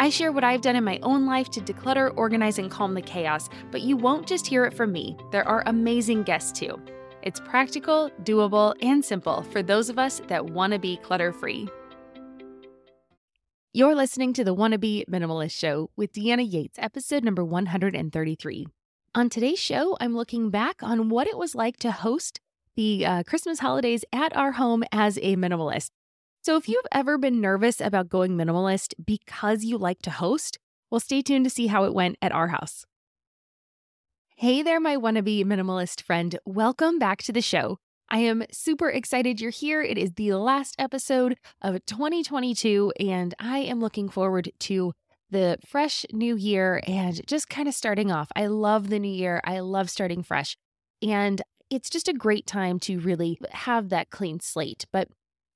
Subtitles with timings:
[0.00, 3.02] I share what I've done in my own life to declutter, organize, and calm the
[3.02, 5.16] chaos, but you won't just hear it from me.
[5.32, 6.80] There are amazing guests too.
[7.22, 11.68] It's practical, doable, and simple for those of us that want to be clutter free.
[13.72, 18.66] You're listening to the Wannabe Minimalist Show with Deanna Yates, episode number 133.
[19.16, 22.38] On today's show, I'm looking back on what it was like to host
[22.76, 25.90] the uh, Christmas holidays at our home as a minimalist.
[26.40, 30.58] So, if you've ever been nervous about going minimalist because you like to host,
[30.90, 32.86] well, stay tuned to see how it went at our house.
[34.36, 36.38] Hey there, my wannabe minimalist friend.
[36.46, 37.78] Welcome back to the show.
[38.08, 39.82] I am super excited you're here.
[39.82, 44.92] It is the last episode of 2022, and I am looking forward to
[45.30, 48.30] the fresh new year and just kind of starting off.
[48.36, 49.40] I love the new year.
[49.44, 50.56] I love starting fresh.
[51.02, 54.86] And it's just a great time to really have that clean slate.
[54.92, 55.08] But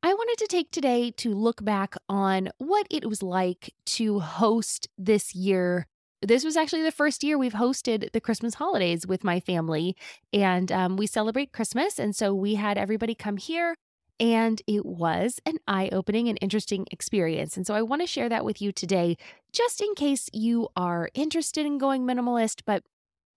[0.04, 4.88] I wanted to take today to look back on what it was like to host
[4.98, 5.86] this year.
[6.20, 9.96] This was actually the first year we've hosted the Christmas holidays with my family,
[10.32, 12.00] and um, we celebrate Christmas.
[12.00, 13.76] And so we had everybody come here,
[14.18, 17.56] and it was an eye opening and interesting experience.
[17.56, 19.16] And so I want to share that with you today,
[19.52, 22.82] just in case you are interested in going minimalist, but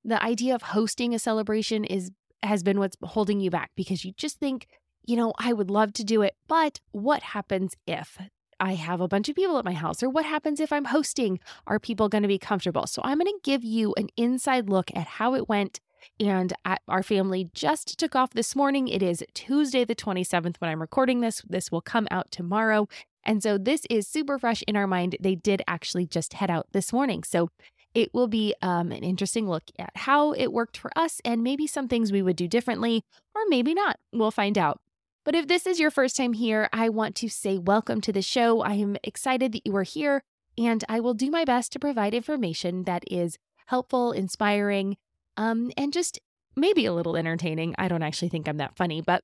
[0.04, 2.10] the idea of hosting a celebration is
[2.42, 4.68] has been what's holding you back because you just think
[5.08, 8.20] you know, I would love to do it, but what happens if
[8.60, 10.02] I have a bunch of people at my house?
[10.02, 11.40] Or what happens if I'm hosting?
[11.68, 12.88] Are people going to be comfortable?
[12.88, 15.80] So I'm going to give you an inside look at how it went.
[16.20, 16.54] And
[16.88, 18.88] our family just took off this morning.
[18.88, 21.42] It is Tuesday, the 27th, when I'm recording this.
[21.48, 22.88] This will come out tomorrow.
[23.24, 25.18] And so this is super fresh in our mind.
[25.20, 27.24] They did actually just head out this morning.
[27.24, 27.50] So
[27.96, 31.66] it will be um, an interesting look at how it worked for us and maybe
[31.66, 33.04] some things we would do differently,
[33.34, 33.98] or maybe not.
[34.14, 34.80] We'll find out.
[35.26, 38.22] But if this is your first time here, I want to say welcome to the
[38.22, 38.62] show.
[38.62, 40.22] I am excited that you are here,
[40.56, 44.98] and I will do my best to provide information that is helpful, inspiring,
[45.36, 46.20] um, and just
[46.56, 47.74] maybe a little entertaining.
[47.80, 49.24] I don't actually think I'm that funny, but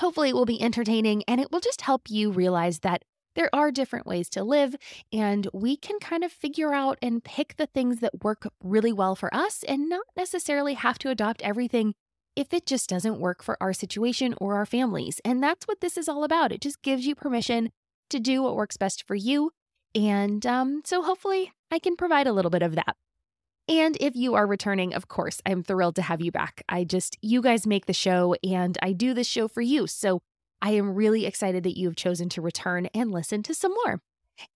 [0.00, 3.04] hopefully it will be entertaining and it will just help you realize that
[3.36, 4.74] there are different ways to live,
[5.12, 9.14] and we can kind of figure out and pick the things that work really well
[9.14, 11.94] for us and not necessarily have to adopt everything
[12.36, 15.20] if it just doesn't work for our situation or our families.
[15.24, 16.52] And that's what this is all about.
[16.52, 17.70] It just gives you permission
[18.10, 19.52] to do what works best for you.
[19.94, 22.96] And um, so hopefully I can provide a little bit of that.
[23.68, 26.62] And if you are returning, of course, I'm thrilled to have you back.
[26.68, 29.86] I just, you guys make the show and I do this show for you.
[29.86, 30.20] So
[30.60, 34.00] I am really excited that you have chosen to return and listen to some more.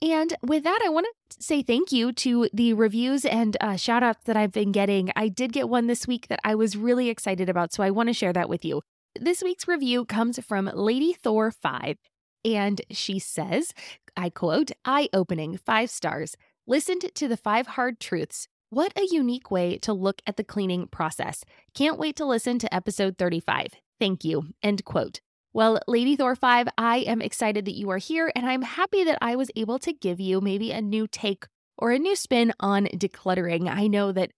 [0.03, 4.03] And with that, I want to say thank you to the reviews and uh, shout
[4.03, 5.11] outs that I've been getting.
[5.17, 8.09] I did get one this week that I was really excited about, so I want
[8.09, 8.83] to share that with you.
[9.19, 11.97] This week's review comes from Lady Thor 5,
[12.45, 13.73] and she says,
[14.17, 16.37] I quote, eye opening, five stars.
[16.67, 18.49] Listened to the five hard truths.
[18.71, 21.45] What a unique way to look at the cleaning process.
[21.75, 23.69] Can't wait to listen to episode 35.
[23.99, 24.49] Thank you.
[24.63, 25.21] End quote.
[25.59, 29.19] Well, Lady Thor 5, I am excited that you are here, and I'm happy that
[29.21, 31.47] I was able to give you maybe a new take
[31.77, 33.69] or a new spin on decluttering.
[33.69, 34.31] I know that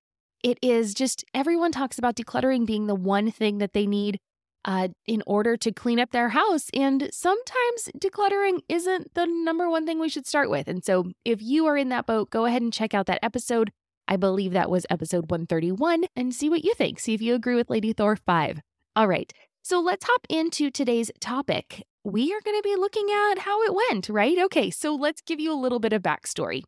[0.42, 4.18] it is just everyone talks about decluttering being the one thing that they need
[4.64, 6.70] uh, in order to clean up their house.
[6.72, 10.68] And sometimes decluttering isn't the number one thing we should start with.
[10.68, 13.72] And so if you are in that boat, go ahead and check out that episode.
[14.08, 16.98] I believe that was episode 131 and see what you think.
[16.98, 18.62] See if you agree with Lady Thor 5.
[18.96, 19.30] All right.
[19.62, 21.84] So let's hop into today's topic.
[22.02, 24.38] We are going to be looking at how it went, right?
[24.38, 26.62] Okay, so let's give you a little bit of backstory.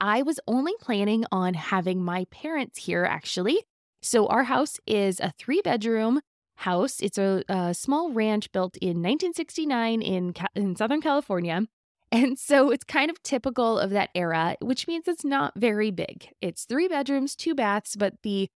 [0.00, 3.62] I was only planning on having my parents here, actually.
[4.00, 6.20] So our house is a three bedroom
[6.56, 7.00] house.
[7.00, 11.62] It's a, a, small ranch built in 1969 in, in Southern California.
[12.14, 16.28] And so it's kind of typical of that era, which means it's not very big.
[16.42, 18.50] It's three bedrooms, two baths, but the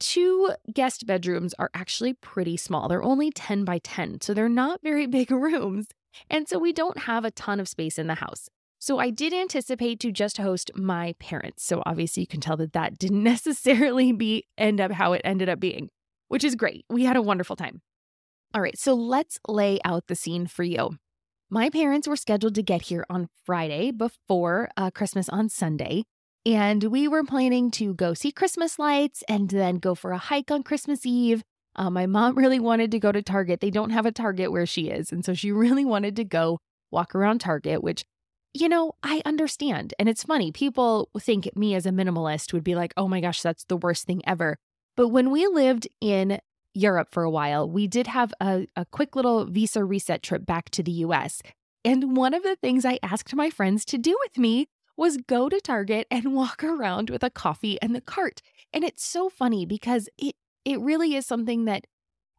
[0.00, 2.88] two guest bedrooms are actually pretty small.
[2.88, 5.88] They're only 10 by 10, so they're not very big rooms.
[6.28, 8.48] And so we don't have a ton of space in the house.
[8.80, 11.64] So I did anticipate to just host my parents.
[11.64, 15.48] So obviously you can tell that that didn't necessarily be end up how it ended
[15.48, 15.90] up being,
[16.28, 16.84] which is great.
[16.88, 17.82] We had a wonderful time.
[18.52, 20.96] All right, so let's lay out the scene for you.
[21.50, 26.04] My parents were scheduled to get here on Friday before uh, Christmas on Sunday.
[26.46, 30.50] And we were planning to go see Christmas lights and then go for a hike
[30.50, 31.42] on Christmas Eve.
[31.76, 33.60] Uh, my mom really wanted to go to Target.
[33.60, 35.12] They don't have a Target where she is.
[35.12, 36.58] And so she really wanted to go
[36.90, 38.04] walk around Target, which,
[38.54, 39.94] you know, I understand.
[39.98, 40.50] And it's funny.
[40.50, 44.06] People think me as a minimalist would be like, oh my gosh, that's the worst
[44.06, 44.56] thing ever.
[44.96, 46.40] But when we lived in
[46.72, 50.70] Europe for a while, we did have a, a quick little visa reset trip back
[50.70, 51.42] to the US.
[51.84, 54.68] And one of the things I asked my friends to do with me
[55.00, 58.42] was go to Target and walk around with a coffee and the cart.
[58.72, 61.86] And it's so funny because it it really is something that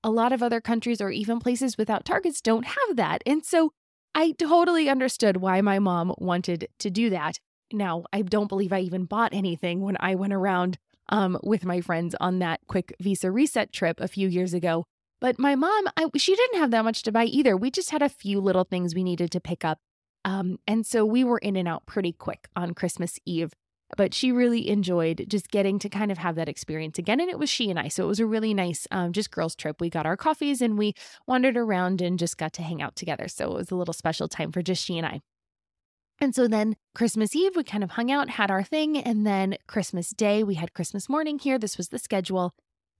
[0.03, 3.23] a lot of other countries or even places without Targets don't have that.
[3.25, 3.73] And so
[4.13, 7.39] I totally understood why my mom wanted to do that.
[7.73, 10.77] Now, I don't believe I even bought anything when I went around
[11.09, 14.85] um, with my friends on that quick visa reset trip a few years ago.
[15.19, 17.57] But my mom, I, she didn't have that much to buy either.
[17.57, 19.79] We just had a few little things we needed to pick up.
[20.25, 23.53] Um, and so we were in and out pretty quick on Christmas Eve.
[23.97, 27.19] But she really enjoyed just getting to kind of have that experience again.
[27.19, 27.89] And it was she and I.
[27.89, 29.81] So it was a really nice, um, just girls' trip.
[29.81, 30.93] We got our coffees and we
[31.27, 33.27] wandered around and just got to hang out together.
[33.27, 35.19] So it was a little special time for just she and I.
[36.21, 38.97] And so then Christmas Eve, we kind of hung out, had our thing.
[38.97, 41.57] And then Christmas Day, we had Christmas morning here.
[41.57, 42.53] This was the schedule.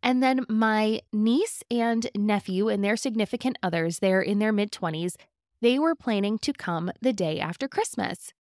[0.03, 5.15] And then my niece and nephew and their significant others, they're in their mid 20s,
[5.61, 8.33] they were planning to come the day after Christmas.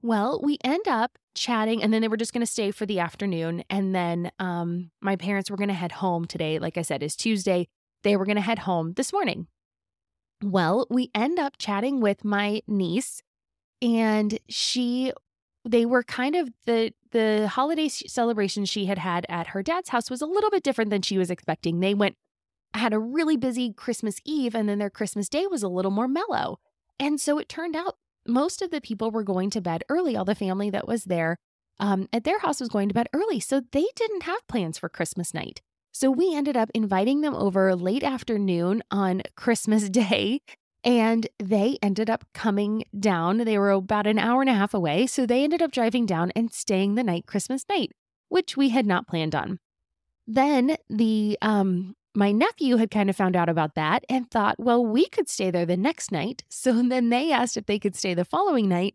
[0.00, 3.00] Well, we end up chatting, and then they were just going to stay for the
[3.00, 3.64] afternoon.
[3.68, 6.58] And then um, my parents were going to head home today.
[6.58, 7.66] Like I said, is Tuesday.
[8.04, 9.48] They were going to head home this morning.
[10.42, 13.22] Well, we end up chatting with my niece
[13.82, 15.12] and she
[15.64, 20.10] they were kind of the the holiday celebration she had had at her dad's house
[20.10, 21.80] was a little bit different than she was expecting.
[21.80, 22.16] They went
[22.74, 26.08] had a really busy Christmas Eve and then their Christmas Day was a little more
[26.08, 26.58] mellow.
[27.00, 30.16] And so it turned out most of the people were going to bed early.
[30.16, 31.38] All the family that was there
[31.80, 33.40] um, at their house was going to bed early.
[33.40, 35.62] So they didn't have plans for Christmas night.
[35.92, 40.40] So we ended up inviting them over late afternoon on Christmas Day
[40.84, 43.38] and they ended up coming down.
[43.38, 45.06] They were about an hour and a half away.
[45.06, 47.92] So they ended up driving down and staying the night Christmas night,
[48.28, 49.58] which we had not planned on.
[50.26, 54.84] Then the um my nephew had kind of found out about that and thought, well,
[54.84, 56.44] we could stay there the next night.
[56.48, 58.94] So then they asked if they could stay the following night.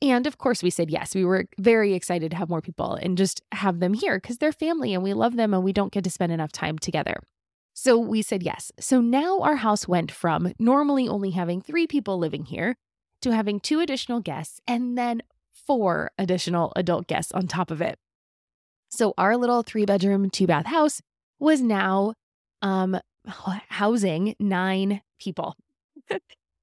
[0.00, 1.14] And of course, we said yes.
[1.14, 4.52] We were very excited to have more people and just have them here because they're
[4.52, 7.20] family and we love them and we don't get to spend enough time together.
[7.74, 8.70] So we said yes.
[8.78, 12.76] So now our house went from normally only having three people living here
[13.22, 15.22] to having two additional guests and then
[15.52, 17.98] four additional adult guests on top of it.
[18.88, 21.00] So our little three bedroom, two bath house
[21.38, 22.14] was now
[22.62, 25.56] um, housing nine people.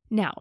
[0.10, 0.34] now,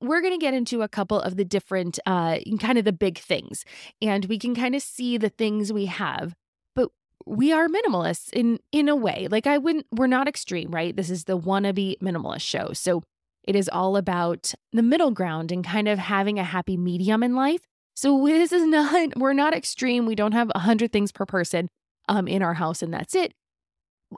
[0.00, 3.18] we're going to get into a couple of the different, uh, kind of the big
[3.18, 3.64] things,
[4.00, 6.34] and we can kind of see the things we have
[6.74, 6.90] But
[7.26, 9.28] we are minimalists in in a way.
[9.30, 10.94] Like I wouldn't we're not extreme, right?
[10.94, 12.72] This is the wannabe minimalist show.
[12.72, 13.02] So
[13.42, 17.34] it is all about the middle ground and kind of having a happy medium in
[17.34, 17.66] life.
[17.94, 20.06] So this is not we're not extreme.
[20.06, 21.68] We don't have a hundred things per person
[22.08, 23.32] um in our house and that's it.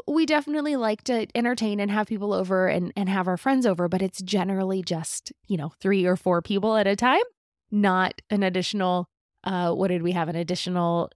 [0.07, 3.89] We definitely like to entertain and have people over and, and have our friends over,
[3.89, 7.23] but it's generally just, you know, three or four people at a time,
[7.71, 9.09] not an additional
[9.45, 10.29] uh what did we have?
[10.29, 11.11] An additional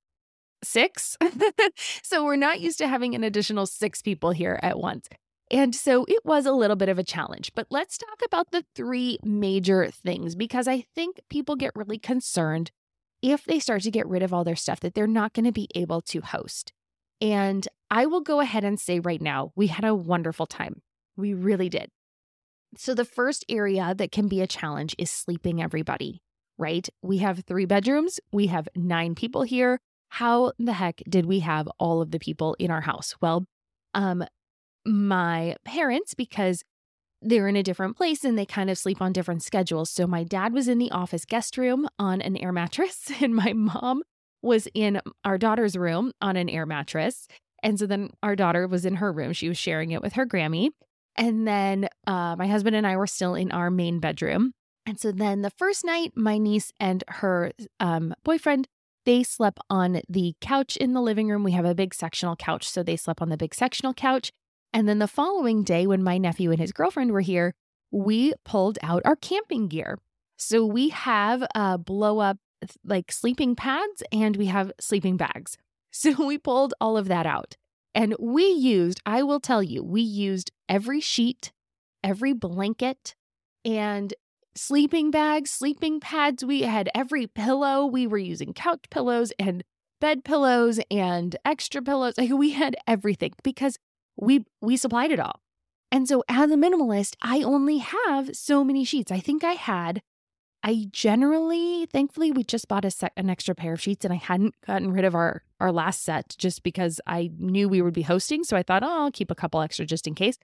[0.63, 1.17] six.
[2.03, 5.09] so we're not used to having an additional six people here at once.
[5.51, 7.53] And so it was a little bit of a challenge.
[7.55, 12.71] But let's talk about the three major things because I think people get really concerned
[13.21, 15.53] if they start to get rid of all their stuff that they're not going to
[15.53, 16.73] be able to host.
[17.21, 20.83] And I will go ahead and say right now, we had a wonderful time.
[21.17, 21.91] We really did.
[22.77, 26.23] So, the first area that can be a challenge is sleeping everybody,
[26.57, 26.89] right?
[27.03, 29.81] We have three bedrooms, we have nine people here
[30.11, 33.15] how the heck did we have all of the people in our house?
[33.21, 33.47] Well,
[33.95, 34.25] um,
[34.85, 36.63] my parents, because
[37.23, 39.89] they're in a different place and they kind of sleep on different schedules.
[39.89, 43.53] So my dad was in the office guest room on an air mattress, and my
[43.53, 44.03] mom
[44.43, 47.29] was in our daughter's room on an air mattress.
[47.63, 49.33] And so then our daughter was in her room.
[49.33, 50.71] She was sharing it with her Grammy.
[51.17, 54.53] And then uh, my husband and I were still in our main bedroom.
[54.87, 58.69] And so then the first night, my niece and her um, boyfriend
[59.07, 61.43] they slept on the couch in the living room.
[61.43, 64.31] We have a big sectional couch, so they slept on the big sectional couch.
[64.73, 67.55] And then the following day, when my nephew and his girlfriend were here,
[67.91, 69.99] we pulled out our camping gear.
[70.37, 72.39] So we have uh, blow up
[72.85, 75.57] like sleeping pads and we have sleeping bags.
[75.93, 77.57] So we pulled all of that out.
[77.95, 81.53] And we used, I will tell you, we used every sheet,
[82.05, 83.17] every blanket,
[83.65, 84.15] and
[84.55, 86.45] sleeping bags, sleeping pads.
[86.45, 87.85] We had every pillow.
[87.87, 89.65] We were using couch pillows and
[90.01, 92.15] bed pillows and extra pillows.
[92.17, 93.77] Like we had everything because
[94.17, 95.41] we we supplied it all.
[95.93, 99.11] And so as a minimalist, I only have so many sheets.
[99.11, 100.03] I think I had
[100.63, 104.19] I generally, thankfully, we just bought a set, an extra pair of sheets, and I
[104.19, 108.03] hadn't gotten rid of our our last set just because I knew we would be
[108.03, 108.45] hosting.
[108.45, 110.39] So I thought, oh, I'll keep a couple extra just in case.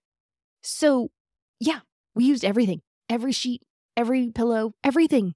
[0.62, 1.10] So,
[1.58, 1.80] yeah,
[2.14, 3.62] we used everything, every sheet,
[3.96, 5.34] every pillow, everything,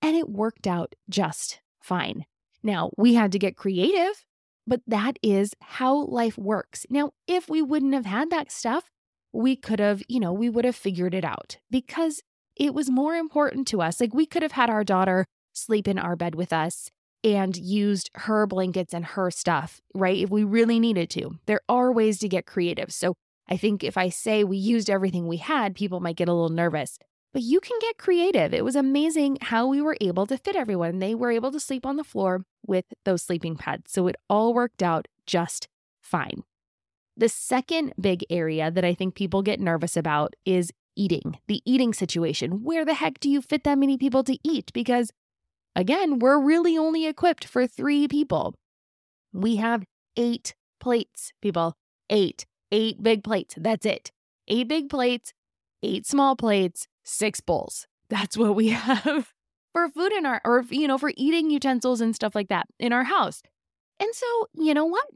[0.00, 2.24] and it worked out just fine.
[2.62, 4.24] Now we had to get creative,
[4.66, 6.86] but that is how life works.
[6.90, 8.84] Now, if we wouldn't have had that stuff,
[9.32, 12.22] we could have, you know, we would have figured it out because
[12.56, 14.00] it was more important to us.
[14.00, 16.90] Like we could have had our daughter sleep in our bed with us
[17.24, 20.18] and used her blankets and her stuff, right?
[20.18, 21.38] If we really needed to.
[21.46, 22.92] There are ways to get creative.
[22.92, 23.14] So
[23.48, 26.48] I think if I say we used everything we had, people might get a little
[26.48, 26.98] nervous.
[27.32, 28.52] But you can get creative.
[28.52, 30.98] It was amazing how we were able to fit everyone.
[30.98, 33.90] They were able to sleep on the floor with those sleeping pads.
[33.92, 35.68] So it all worked out just
[36.02, 36.42] fine.
[37.16, 41.94] The second big area that I think people get nervous about is eating, the eating
[41.94, 42.64] situation.
[42.64, 44.70] Where the heck do you fit that many people to eat?
[44.72, 45.10] Because
[45.74, 48.54] again, we're really only equipped for three people.
[49.32, 49.84] We have
[50.16, 51.74] eight plates, people.
[52.10, 53.54] Eight, eight big plates.
[53.56, 54.10] That's it.
[54.48, 55.32] Eight big plates,
[55.82, 57.86] eight small plates, six bowls.
[58.10, 59.32] That's what we have
[59.72, 62.92] for food in our, or, you know, for eating utensils and stuff like that in
[62.92, 63.42] our house.
[63.98, 65.06] And so, you know what?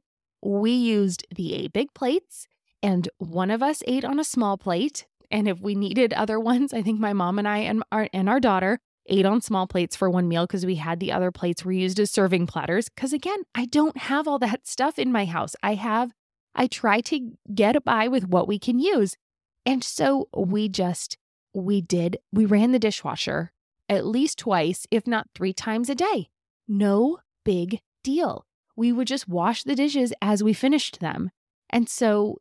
[0.43, 2.47] We used the eight big plates,
[2.83, 6.73] and one of us ate on a small plate, and if we needed other ones,
[6.73, 9.97] I think my mom and I and our and our daughter ate on small plates
[9.97, 12.89] for one meal because we had the other plates were used as serving platters.
[12.89, 15.55] Because again, I don't have all that stuff in my house.
[15.63, 16.13] I have,
[16.55, 19.17] I try to get by with what we can use.
[19.65, 21.19] And so we just,
[21.55, 23.53] we did, we ran the dishwasher
[23.89, 26.29] at least twice, if not three times a day.
[26.67, 28.45] No big deal.
[28.75, 31.31] We would just wash the dishes as we finished them.
[31.71, 32.39] And so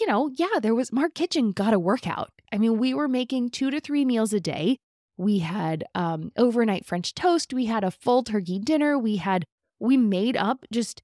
[0.00, 2.30] you know, yeah, there was Mark Kitchen got a workout.
[2.52, 4.78] I mean, we were making two to three meals a day.
[5.16, 7.54] We had um, overnight French toast.
[7.54, 8.98] We had a full turkey dinner.
[8.98, 9.44] We had,
[9.78, 11.02] we made up, just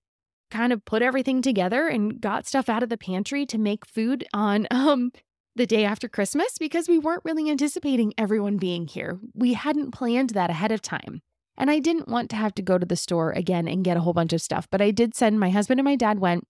[0.51, 4.27] kind of put everything together and got stuff out of the pantry to make food
[4.33, 5.13] on um,
[5.57, 9.19] the day after Christmas because we weren't really anticipating everyone being here.
[9.35, 11.23] We hadn't planned that ahead of time.
[11.57, 14.01] And I didn't want to have to go to the store again and get a
[14.01, 16.47] whole bunch of stuff, but I did send my husband and my dad went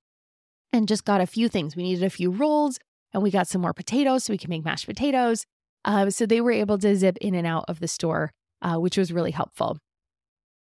[0.73, 1.75] and just got a few things.
[1.75, 2.79] We needed a few rolls
[3.13, 5.47] and we got some more potatoes so we can make mashed potatoes.
[5.85, 8.33] Uh, so they were able to zip in and out of the store,
[8.63, 9.79] uh, which was really helpful.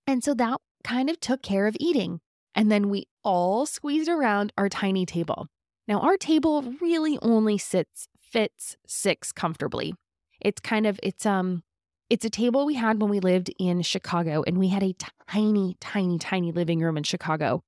[0.06, 2.20] And so that kind of took care of eating.
[2.54, 5.48] And then we all squeezed around our tiny table.
[5.86, 9.94] Now, our table really only sits, fits six comfortably.
[10.40, 11.62] It's kind of, it's, um,
[12.10, 14.94] it's a table we had when we lived in Chicago, and we had a
[15.28, 17.60] tiny, tiny, tiny living room in Chicago.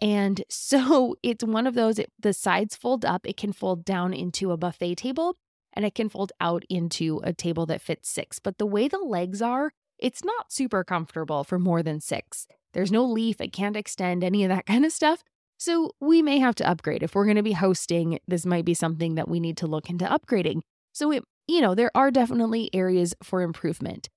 [0.00, 4.12] And so it's one of those, it, the sides fold up, it can fold down
[4.12, 5.36] into a buffet table
[5.74, 8.38] and it can fold out into a table that fits six.
[8.38, 12.46] But the way the legs are, it's not super comfortable for more than six.
[12.72, 15.22] There's no leaf, it can't extend, any of that kind of stuff.
[15.58, 17.02] So we may have to upgrade.
[17.02, 19.88] If we're going to be hosting, this might be something that we need to look
[19.88, 20.60] into upgrading.
[20.92, 24.08] So it, you know, there are definitely areas for improvement,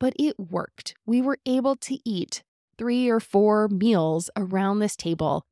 [0.00, 0.94] but it worked.
[1.04, 2.42] We were able to eat
[2.78, 5.44] three or four meals around this table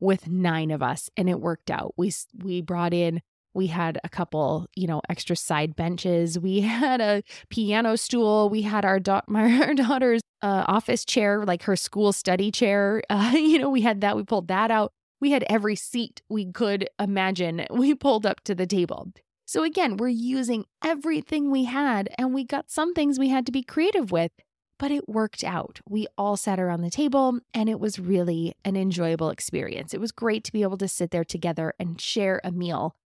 [0.00, 1.94] with nine of us and it worked out.
[1.96, 3.20] We we brought in
[3.54, 6.38] we had a couple, you know, extra side benches.
[6.38, 8.48] We had a piano stool.
[8.48, 13.02] We had our, da- my, our daughter's uh, office chair, like her school study chair.
[13.14, 14.16] Uh, you know, we had that.
[14.16, 14.92] We pulled that out.
[15.20, 17.64] We had every seat we could imagine.
[17.70, 19.12] We pulled up to the table.
[19.46, 23.52] So again, we're using everything we had, and we got some things we had to
[23.52, 24.32] be creative with
[24.78, 25.80] but it worked out.
[25.88, 29.94] We all sat around the table and it was really an enjoyable experience.
[29.94, 32.96] It was great to be able to sit there together and share a meal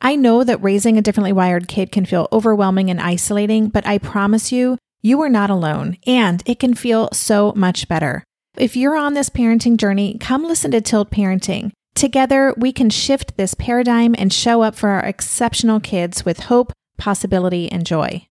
[0.00, 3.98] I know that raising a differently wired kid can feel overwhelming and isolating, but I
[3.98, 8.24] promise you, you are not alone, and it can feel so much better.
[8.56, 11.72] If you're on this parenting journey, come listen to Tilt Parenting.
[11.94, 16.72] Together, we can shift this paradigm and show up for our exceptional kids with hope,
[16.98, 18.26] possibility, and joy.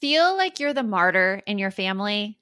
[0.00, 2.37] Feel like you're the martyr in your family?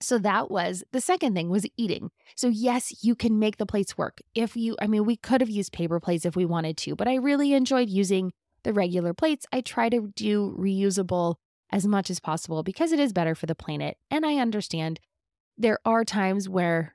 [0.00, 2.10] So that was the second thing was eating.
[2.34, 4.20] So yes, you can make the plates work.
[4.34, 7.08] If you I mean we could have used paper plates if we wanted to, but
[7.08, 9.46] I really enjoyed using the regular plates.
[9.52, 11.36] I try to do reusable
[11.70, 13.96] as much as possible because it is better for the planet.
[14.10, 15.00] And I understand
[15.56, 16.94] there are times where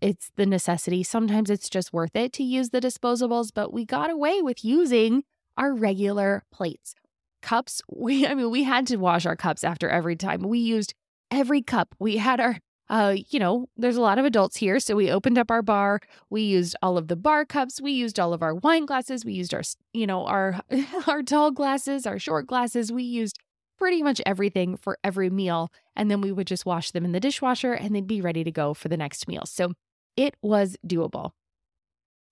[0.00, 1.02] it's the necessity.
[1.02, 5.24] Sometimes it's just worth it to use the disposables, but we got away with using
[5.56, 6.94] our regular plates.
[7.40, 10.42] Cups, we I mean we had to wash our cups after every time.
[10.42, 10.94] We used
[11.30, 11.94] every cup.
[11.98, 14.78] We had our uh, you know, there's a lot of adults here.
[14.78, 16.00] So we opened up our bar.
[16.30, 17.80] We used all of the bar cups.
[17.80, 19.24] We used all of our wine glasses.
[19.24, 20.60] We used our, you know, our
[21.06, 22.92] our tall glasses, our short glasses.
[22.92, 23.38] We used
[23.78, 25.70] pretty much everything for every meal.
[25.94, 28.52] And then we would just wash them in the dishwasher and they'd be ready to
[28.52, 29.44] go for the next meal.
[29.46, 29.72] So
[30.16, 31.32] it was doable.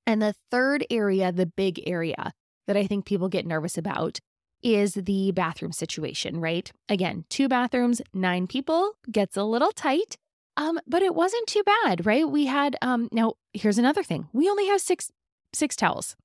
[0.07, 2.33] And the third area, the big area
[2.67, 4.21] that I think people get nervous about
[4.65, 6.73] is the bathroom situation, right?
[6.89, 10.17] Again, two bathrooms, nine people gets a little tight.
[10.57, 12.29] Um, but it wasn't too bad, right?
[12.29, 14.29] We had um now here's another thing.
[14.33, 15.11] We only have six
[15.53, 16.17] six towels.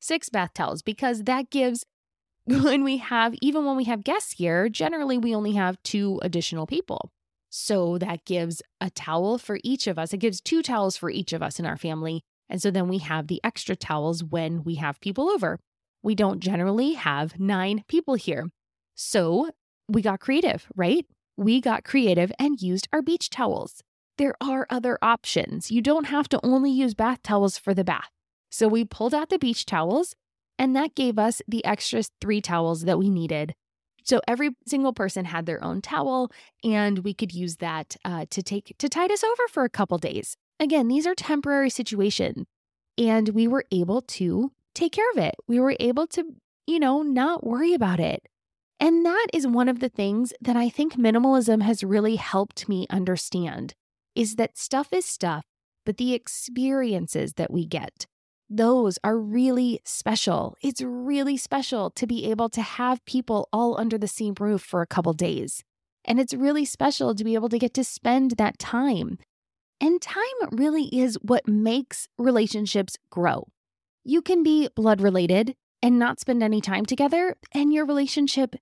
[0.00, 1.84] Six bath towels because that gives
[2.44, 6.66] when we have even when we have guests here, generally we only have two additional
[6.66, 7.10] people.
[7.48, 10.12] So that gives a towel for each of us.
[10.12, 12.22] It gives two towels for each of us in our family.
[12.50, 15.58] And so then we have the extra towels when we have people over
[16.06, 18.46] we don't generally have nine people here.
[18.94, 19.50] So
[19.88, 21.04] we got creative, right?
[21.36, 23.82] We got creative and used our beach towels.
[24.16, 25.72] There are other options.
[25.72, 28.08] You don't have to only use bath towels for the bath.
[28.50, 30.14] So we pulled out the beach towels,
[30.60, 33.54] and that gave us the extra three towels that we needed.
[34.04, 36.30] So every single person had their own towel,
[36.62, 39.98] and we could use that uh, to take to tide us over for a couple
[39.98, 40.36] days.
[40.60, 42.46] Again, these are temporary situations,
[42.96, 45.34] and we were able to take care of it.
[45.48, 46.24] We were able to,
[46.66, 48.22] you know, not worry about it.
[48.78, 52.86] And that is one of the things that I think minimalism has really helped me
[52.90, 53.74] understand
[54.14, 55.44] is that stuff is stuff,
[55.84, 58.06] but the experiences that we get,
[58.50, 60.56] those are really special.
[60.62, 64.82] It's really special to be able to have people all under the same roof for
[64.82, 65.62] a couple days.
[66.04, 69.18] And it's really special to be able to get to spend that time.
[69.80, 73.48] And time really is what makes relationships grow.
[74.08, 78.54] You can be blood related and not spend any time together, and your relationship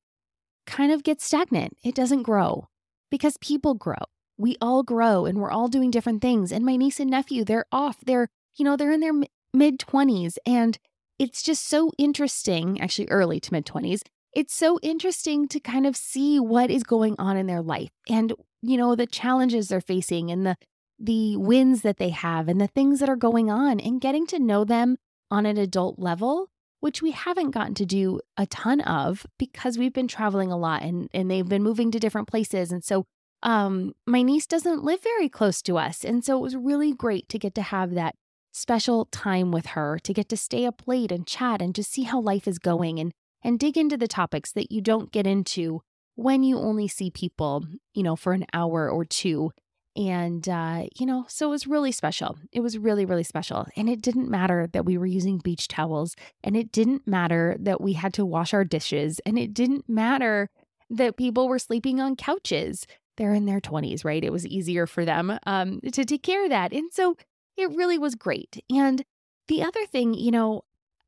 [0.66, 1.76] kind of gets stagnant.
[1.84, 2.68] It doesn't grow
[3.10, 4.06] because people grow.
[4.38, 6.50] We all grow and we're all doing different things.
[6.50, 7.98] And my niece and nephew, they're off.
[8.06, 9.12] They're, you know, they're in their
[9.52, 10.38] mid 20s.
[10.46, 10.78] And
[11.18, 14.00] it's just so interesting, actually, early to mid 20s.
[14.32, 18.32] It's so interesting to kind of see what is going on in their life and,
[18.62, 20.56] you know, the challenges they're facing and the,
[20.98, 24.38] the wins that they have and the things that are going on and getting to
[24.38, 24.96] know them
[25.30, 26.48] on an adult level,
[26.80, 30.82] which we haven't gotten to do a ton of because we've been traveling a lot
[30.82, 32.70] and, and they've been moving to different places.
[32.70, 33.04] And so
[33.42, 36.04] um, my niece doesn't live very close to us.
[36.04, 38.14] And so it was really great to get to have that
[38.52, 42.04] special time with her, to get to stay up late and chat and just see
[42.04, 43.12] how life is going and
[43.44, 45.82] and dig into the topics that you don't get into
[46.14, 49.50] when you only see people, you know, for an hour or two
[49.96, 52.36] and, uh, you know, so it was really special.
[52.52, 53.66] It was really, really special.
[53.76, 57.80] And it didn't matter that we were using beach towels, and it didn't matter that
[57.80, 60.50] we had to wash our dishes, and it didn't matter
[60.90, 62.86] that people were sleeping on couches.
[63.16, 64.24] They're in their 20s, right?
[64.24, 66.72] It was easier for them um, to take care of that.
[66.72, 67.16] And so
[67.56, 68.62] it really was great.
[68.68, 69.04] And
[69.46, 70.64] the other thing, you know,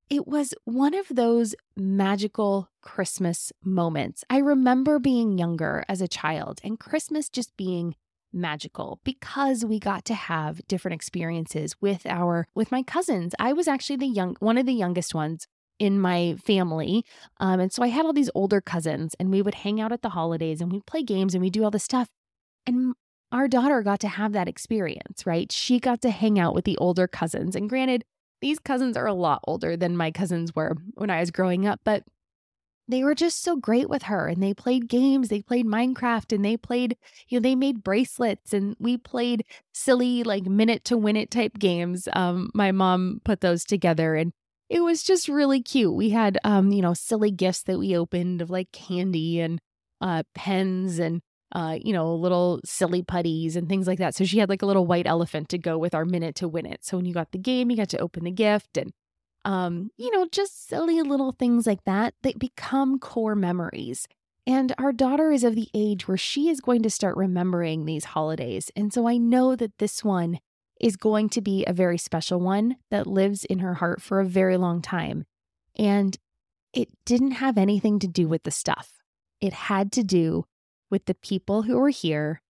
[0.09, 4.25] it was one of those magical Christmas moments.
[4.31, 7.97] I remember being younger as a child and Christmas just being
[8.37, 13.35] magical because we got to have different experiences with our with my cousins.
[13.39, 15.47] I was actually the young one of the youngest ones
[15.79, 17.05] in my family.
[17.39, 20.03] Um, and so I had all these older cousins, and we would hang out at
[20.03, 22.09] the holidays and we'd play games and we'd do all this stuff.
[22.67, 22.95] And
[23.33, 25.51] our daughter got to have that experience, right?
[25.51, 27.57] She got to hang out with the older cousins.
[27.57, 28.05] And granted,
[28.41, 31.81] these cousins are a lot older than my cousins were when I was growing up,
[31.85, 32.05] but
[32.89, 36.45] they were just so great with her and they played games they played minecraft and
[36.45, 36.97] they played
[37.29, 41.59] you know they made bracelets and we played silly like minute to win it type
[41.59, 44.33] games um my mom put those together and
[44.69, 48.41] it was just really cute we had um you know silly gifts that we opened
[48.41, 49.61] of like candy and
[50.01, 51.21] uh pens and
[51.53, 54.15] uh, you know, little silly putties and things like that.
[54.15, 56.67] So she had like a little white elephant to go with our minute to win
[56.67, 56.85] it.
[56.85, 58.93] So when you got the game, you got to open the gift and
[59.47, 64.09] um, you know, just silly little things like that that become core memories.
[64.45, 68.07] And our daughter is of the age where she is going to start remembering these
[68.07, 68.73] holidays.
[68.75, 70.41] And so I know that this one
[70.81, 74.27] is going to be a very special one that lives in her heart for a
[74.27, 75.25] very long time.
[75.79, 76.17] And
[76.73, 78.99] it didn't have anything to do with the stuff,
[79.41, 80.45] it had to do
[80.91, 82.43] with the people who were here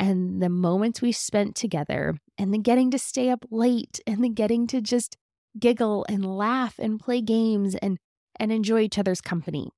[0.00, 4.28] and the moments we spent together and the getting to stay up late and the
[4.28, 5.16] getting to just
[5.58, 7.98] giggle and laugh and play games and
[8.38, 9.70] and enjoy each other's company.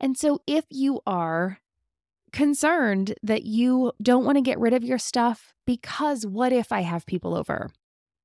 [0.00, 1.58] And so if you are
[2.32, 6.82] concerned that you don't want to get rid of your stuff because what if I
[6.82, 7.70] have people over?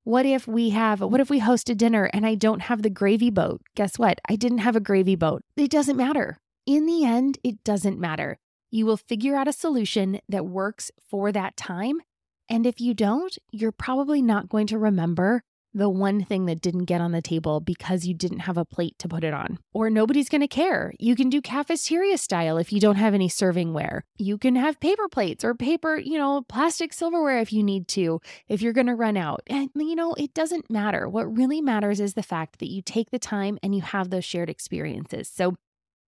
[0.03, 2.89] What if we have what if we host a dinner and I don't have the
[2.89, 3.61] gravy boat?
[3.75, 4.19] Guess what?
[4.27, 5.43] I didn't have a gravy boat.
[5.55, 6.37] It doesn't matter.
[6.65, 8.37] In the end, it doesn't matter.
[8.69, 12.01] You will figure out a solution that works for that time.
[12.49, 15.43] And if you don't, you're probably not going to remember
[15.73, 18.97] the one thing that didn't get on the table because you didn't have a plate
[18.99, 19.59] to put it on.
[19.73, 20.93] Or nobody's going to care.
[20.99, 24.01] You can do cafeteria style if you don't have any servingware.
[24.17, 28.21] You can have paper plates or paper, you know, plastic silverware if you need to,
[28.47, 29.41] if you're going to run out.
[29.47, 31.09] And, you know, it doesn't matter.
[31.09, 34.25] What really matters is the fact that you take the time and you have those
[34.25, 35.29] shared experiences.
[35.33, 35.55] So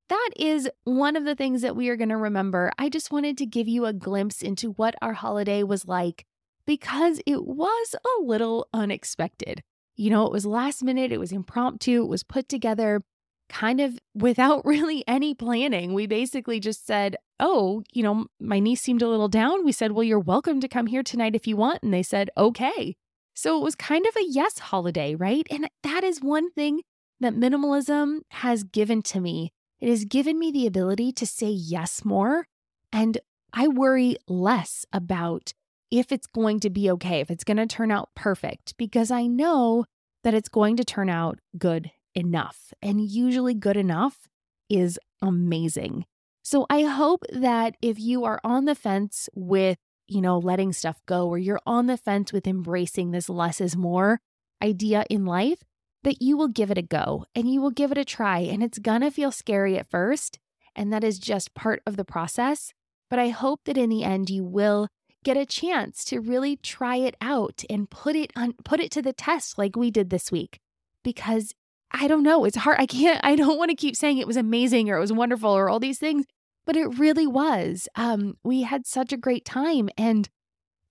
[0.09, 2.71] that is one of the things that we are going to remember.
[2.77, 6.25] I just wanted to give you a glimpse into what our holiday was like
[6.65, 9.61] because it was a little unexpected.
[9.95, 13.01] You know, it was last minute, it was impromptu, it was put together
[13.47, 15.93] kind of without really any planning.
[15.93, 19.65] We basically just said, Oh, you know, my niece seemed a little down.
[19.65, 21.83] We said, Well, you're welcome to come here tonight if you want.
[21.83, 22.95] And they said, Okay.
[23.33, 25.45] So it was kind of a yes holiday, right?
[25.51, 26.81] And that is one thing
[27.19, 32.05] that minimalism has given to me it has given me the ability to say yes
[32.05, 32.47] more.
[32.91, 33.17] And
[33.53, 35.53] I worry less about
[35.91, 39.27] if it's going to be okay, if it's going to turn out perfect, because I
[39.27, 39.85] know
[40.23, 42.73] that it's going to turn out good enough.
[42.81, 44.27] And usually, good enough
[44.69, 46.05] is amazing.
[46.43, 51.01] So I hope that if you are on the fence with, you know, letting stuff
[51.05, 54.19] go, or you're on the fence with embracing this less is more
[54.61, 55.63] idea in life,
[56.03, 58.39] that you will give it a go and you will give it a try.
[58.39, 60.39] And it's gonna feel scary at first.
[60.75, 62.73] And that is just part of the process.
[63.09, 64.87] But I hope that in the end, you will
[65.25, 69.01] get a chance to really try it out and put it on put it to
[69.01, 70.59] the test like we did this week
[71.03, 71.53] because
[71.91, 74.37] I don't know it's hard I can't I don't want to keep saying it was
[74.37, 76.25] amazing or it was wonderful or all these things
[76.65, 80.29] but it really was um we had such a great time and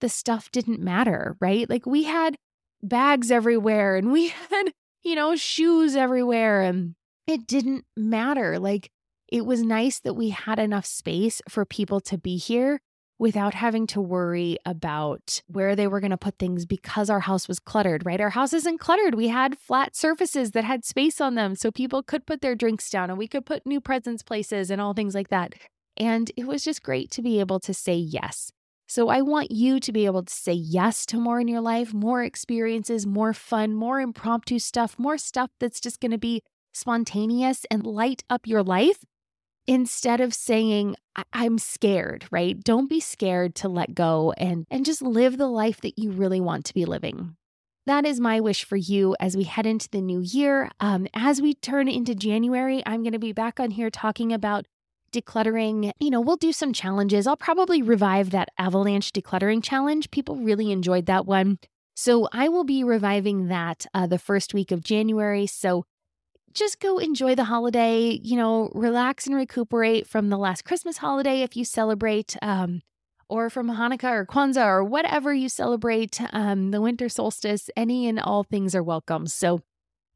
[0.01, 2.37] the stuff didn't matter right like we had
[2.83, 4.73] bags everywhere and we had
[5.05, 6.63] you know, shoes everywhere.
[6.63, 6.95] And
[7.27, 8.59] it didn't matter.
[8.59, 8.91] Like,
[9.29, 12.81] it was nice that we had enough space for people to be here
[13.19, 17.47] without having to worry about where they were going to put things because our house
[17.47, 18.21] was cluttered, right?
[18.21, 19.15] Our house isn't cluttered.
[19.15, 22.91] We had flat surfaces that had space on them so people could put their drinks
[22.91, 25.55] down and we could put new presents places and all things like that.
[25.97, 28.51] And it was just great to be able to say yes.
[28.87, 31.95] So I want you to be able to say yes to more in your life,
[31.95, 37.65] more experiences, more fun, more impromptu stuff, more stuff that's just going to be spontaneous
[37.71, 39.05] and light up your life
[39.67, 42.63] instead of saying I- am scared, right?
[42.63, 46.41] Don't be scared to let go and and just live the life that you really
[46.41, 47.37] want to be living.
[47.87, 50.71] That is my wish for you as we head into the new year.
[50.81, 54.65] Um, as we turn into January, I'm going to be back on here talking about
[55.13, 57.27] decluttering, you know, we'll do some challenges.
[57.27, 60.11] I'll probably revive that avalanche decluttering challenge.
[60.11, 61.59] People really enjoyed that one.
[61.95, 65.47] So I will be reviving that uh, the first week of January.
[65.47, 65.85] So
[66.55, 71.43] just go enjoy the holiday, you know, relax and recuperate from the last Christmas holiday
[71.43, 72.37] if you celebrate.
[72.41, 72.83] Um,
[73.29, 78.21] or from Hanukkah or Kwanzaa or whatever you celebrate, um, the winter solstice, any and
[78.21, 79.27] all things are welcome.
[79.27, 79.63] So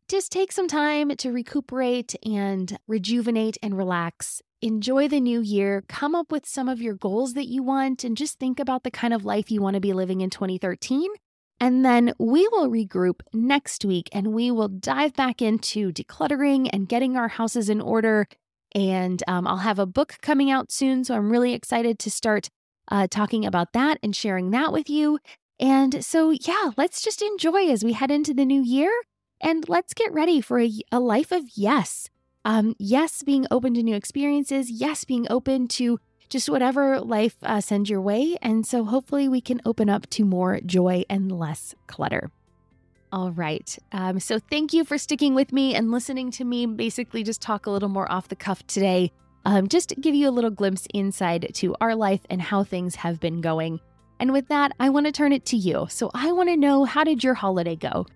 [0.09, 4.43] just take some time to recuperate and rejuvenate and relax.
[4.61, 5.85] Enjoy the new year.
[5.89, 8.91] Come up with some of your goals that you want and just think about the
[8.91, 11.09] kind of life you want to be living in 2013.
[11.61, 16.89] And then we will regroup next week and we will dive back into decluttering and
[16.89, 18.29] getting our houses in order.
[18.75, 21.05] And um, I'll have a book coming out soon.
[21.05, 22.49] So I'm really excited to start
[22.91, 25.19] uh, talking about that and sharing that with you.
[25.59, 28.93] And so, yeah, let's just enjoy as we head into the new year
[29.41, 32.09] and let's get ready for a, a life of yes.
[32.45, 34.71] Um, yes, being open to new experiences.
[34.71, 38.37] Yes, being open to just whatever life uh, sends your way.
[38.43, 42.31] And so hopefully we can open up to more joy and less clutter.
[43.11, 43.79] All right.
[43.93, 47.67] Um, so thank you for sticking with me and listening to me basically just talk
[47.67, 49.13] a little more off the cuff today.
[49.45, 52.97] Um, just to give you a little glimpse inside to our life and how things
[52.97, 53.81] have been going.
[54.21, 55.87] And with that, I want to turn it to you.
[55.89, 58.07] So I want to know how did your holiday go?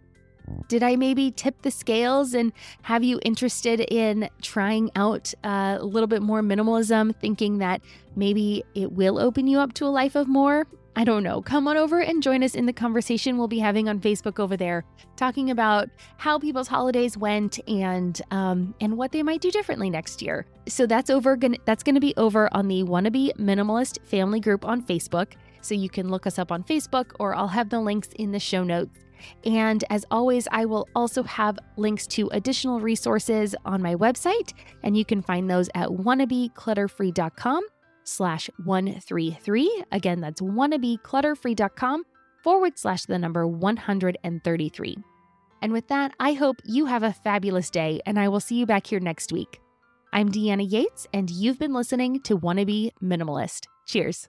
[0.68, 2.52] Did I maybe tip the scales and
[2.82, 7.82] have you interested in trying out a little bit more minimalism, thinking that
[8.16, 10.66] maybe it will open you up to a life of more?
[10.94, 11.40] I don't know.
[11.40, 14.58] Come on over and join us in the conversation we'll be having on Facebook over
[14.58, 14.84] there,
[15.16, 20.20] talking about how people's holidays went and um, and what they might do differently next
[20.20, 20.44] year.
[20.68, 21.38] So that's over.
[21.64, 25.32] That's going to be over on the Wannabe Minimalist Family Group on Facebook.
[25.62, 28.40] So you can look us up on Facebook, or I'll have the links in the
[28.40, 28.98] show notes.
[29.44, 34.96] And as always, I will also have links to additional resources on my website, and
[34.96, 37.62] you can find those at wannabeclutterfree.com
[38.04, 39.84] slash 133.
[39.92, 42.04] Again, that's wannabeclutterfree.com
[42.42, 44.96] forward slash the number 133.
[45.62, 48.66] And with that, I hope you have a fabulous day, and I will see you
[48.66, 49.60] back here next week.
[50.12, 53.66] I'm Deanna Yates, and you've been listening to Wannabe Minimalist.
[53.86, 54.28] Cheers.